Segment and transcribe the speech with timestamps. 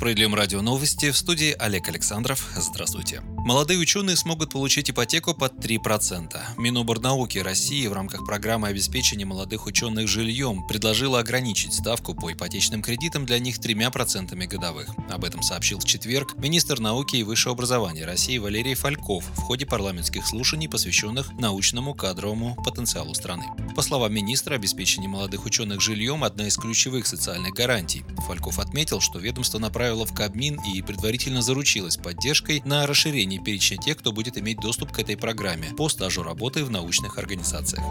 [0.00, 2.48] На Справедливом радио новости в студии Олег Александров.
[2.56, 3.20] Здравствуйте.
[3.44, 6.38] Молодые ученые смогут получить ипотеку под 3%.
[6.56, 13.26] Миноборнауки России в рамках программы обеспечения молодых ученых жильем предложила ограничить ставку по ипотечным кредитам
[13.26, 14.88] для них 3% годовых.
[15.10, 19.66] Об этом сообщил в четверг министр науки и высшего образования России Валерий Фальков в ходе
[19.66, 23.44] парламентских слушаний, посвященных научному кадровому потенциалу страны.
[23.76, 28.02] По словам министра, обеспечение молодых ученых жильем– одна из ключевых социальных гарантий.
[28.26, 33.96] Фальков отметил, что ведомство направило в Кабмин и предварительно заручилось поддержкой на расширение перечня тех,
[33.98, 37.84] кто будет иметь доступ к этой программе по стажу работы в научных организациях.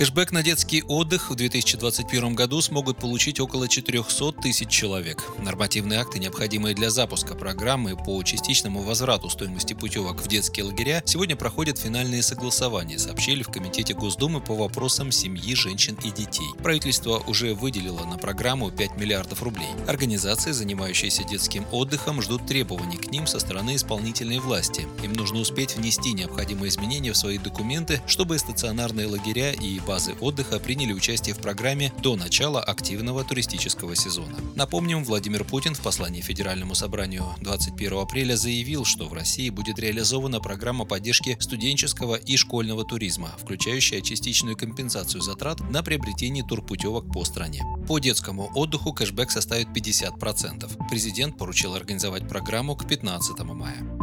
[0.00, 5.22] Кэшбэк на детский отдых в 2021 году смогут получить около 400 тысяч человек.
[5.36, 11.36] Нормативные акты, необходимые для запуска программы по частичному возврату стоимости путевок в детские лагеря, сегодня
[11.36, 16.48] проходят финальные согласования, сообщили в Комитете Госдумы по вопросам семьи, женщин и детей.
[16.62, 19.68] Правительство уже выделило на программу 5 миллиардов рублей.
[19.86, 24.88] Организации, занимающиеся детским отдыхом, ждут требований к ним со стороны исполнительной власти.
[25.04, 30.60] Им нужно успеть внести необходимые изменения в свои документы, чтобы стационарные лагеря и базы отдыха
[30.60, 34.36] приняли участие в программе до начала активного туристического сезона.
[34.54, 40.38] Напомним, Владимир Путин в послании Федеральному собранию 21 апреля заявил, что в России будет реализована
[40.38, 47.64] программа поддержки студенческого и школьного туризма, включающая частичную компенсацию затрат на приобретение турпутевок по стране.
[47.88, 50.88] По детскому отдыху кэшбэк составит 50%.
[50.88, 53.99] Президент поручил организовать программу к 15 мая.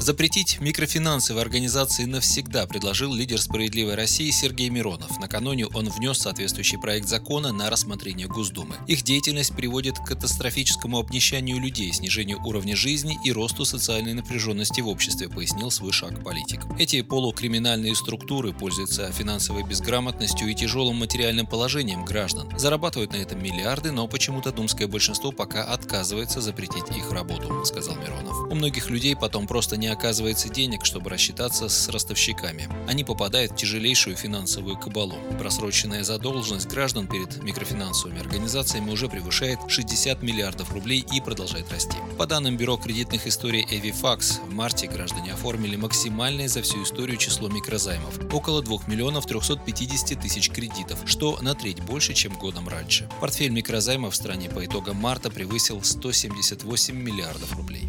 [0.00, 5.20] Запретить микрофинансовые организации навсегда предложил лидер «Справедливой России» Сергей Миронов.
[5.20, 8.76] Накануне он внес соответствующий проект закона на рассмотрение Госдумы.
[8.86, 14.88] Их деятельность приводит к катастрофическому обнищанию людей, снижению уровня жизни и росту социальной напряженности в
[14.88, 16.62] обществе, пояснил свой шаг политик.
[16.78, 22.48] Эти полукриминальные структуры пользуются финансовой безграмотностью и тяжелым материальным положением граждан.
[22.58, 28.50] Зарабатывают на этом миллиарды, но почему-то думское большинство пока отказывается запретить их работу, сказал Миронов.
[28.50, 32.68] У многих людей потом просто не оказывается денег, чтобы рассчитаться с ростовщиками.
[32.88, 35.16] Они попадают в тяжелейшую финансовую кабалу.
[35.38, 41.96] Просроченная задолженность граждан перед микрофинансовыми организациями уже превышает 60 миллиардов рублей и продолжает расти.
[42.18, 47.48] По данным Бюро кредитных историй Evifax, в марте граждане оформили максимальное за всю историю число
[47.48, 53.08] микрозаймов– около 2 миллионов 350 тысяч кредитов, что на треть больше, чем годом раньше.
[53.20, 57.88] Портфель микрозаймов в стране по итогам марта превысил 178 миллиардов рублей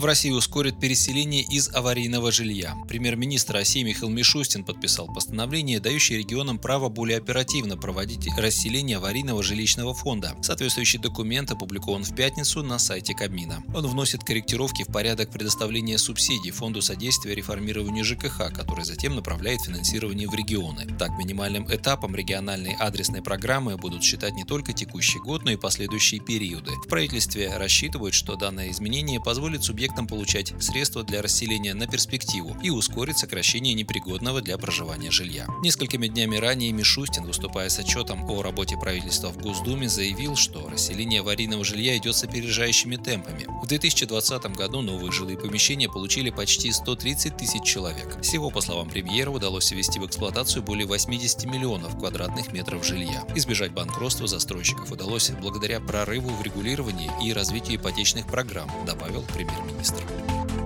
[0.00, 2.74] в России ускорит переселение из аварийного жилья.
[2.86, 9.94] Премьер-министр России Михаил Мишустин подписал постановление, дающее регионам право более оперативно проводить расселение аварийного жилищного
[9.94, 10.36] фонда.
[10.42, 13.62] Соответствующий документ опубликован в пятницу на сайте Кабмина.
[13.74, 20.28] Он вносит корректировки в порядок предоставления субсидий Фонду содействия реформированию ЖКХ, который затем направляет финансирование
[20.28, 20.86] в регионы.
[20.98, 26.20] Так, минимальным этапом региональной адресной программы будут считать не только текущий год, но и последующие
[26.20, 26.72] периоды.
[26.84, 32.56] В правительстве рассчитывают, что данное изменение позволит субъектам субъектам получать средства для расселения на перспективу
[32.60, 35.46] и ускорить сокращение непригодного для проживания жилья.
[35.62, 41.20] Несколькими днями ранее Мишустин, выступая с отчетом о работе правительства в Госдуме, заявил, что расселение
[41.20, 43.46] аварийного жилья идет с опережающими темпами.
[43.62, 48.20] В 2020 году новые жилые помещения получили почти 130 тысяч человек.
[48.22, 53.24] Всего, по словам премьера, удалось ввести в эксплуатацию более 80 миллионов квадратных метров жилья.
[53.36, 60.65] Избежать банкротства застройщиков удалось благодаря прорыву в регулировании и развитию ипотечных программ, добавил премьер-министр министр.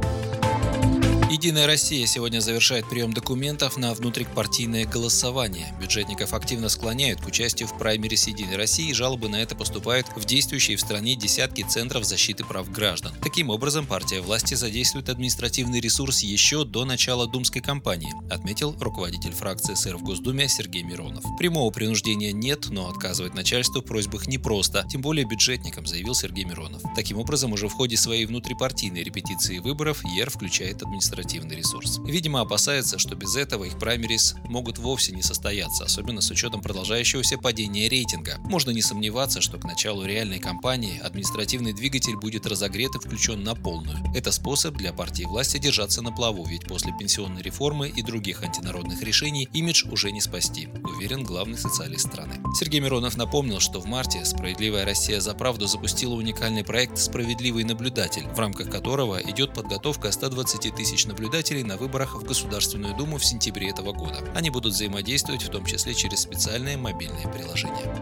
[1.30, 5.72] Единая Россия сегодня завершает прием документов на внутрипартийное голосование.
[5.80, 10.76] Бюджетников активно склоняют к участию в праймерис Единой России, жалобы на это поступают в действующие
[10.76, 13.12] в стране десятки центров защиты прав граждан.
[13.22, 19.74] Таким образом, партия власти задействует административный ресурс еще до начала думской кампании, отметил руководитель фракции
[19.74, 21.22] СР в Госдуме Сергей Миронов.
[21.38, 26.82] Прямого принуждения нет, но отказывать начальству в просьбах непросто, тем более бюджетникам, заявил Сергей Миронов.
[26.96, 32.00] Таким образом, уже в ходе своей внутрипартийной репетиции выборов ЕР включает административный административный ресурс.
[32.04, 37.38] Видимо, опасается, что без этого их праймерис могут вовсе не состояться, особенно с учетом продолжающегося
[37.38, 38.38] падения рейтинга.
[38.44, 43.54] Можно не сомневаться, что к началу реальной кампании административный двигатель будет разогрет и включен на
[43.54, 43.98] полную.
[44.14, 49.02] Это способ для партии власти держаться на плаву, ведь после пенсионной реформы и других антинародных
[49.02, 52.40] решений имидж уже не спасти, уверен главный социалист страны.
[52.58, 58.26] Сергей Миронов напомнил, что в марте «Справедливая Россия за правду» запустила уникальный проект «Справедливый наблюдатель»,
[58.26, 63.68] в рамках которого идет подготовка 120 тысяч наблюдателей на выборах в Государственную Думу в сентябре
[63.68, 64.24] этого года.
[64.34, 67.92] Они будут взаимодействовать в том числе через специальные мобильные приложения.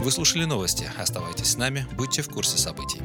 [0.00, 0.90] Вы слушали новости.
[0.98, 3.00] Оставайтесь с нами, будьте в курсе событий.